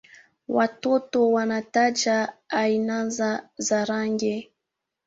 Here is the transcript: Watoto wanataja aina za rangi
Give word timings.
Watoto 0.47 1.31
wanataja 1.31 2.33
aina 2.49 3.09
za 3.57 3.85
rangi 3.85 4.51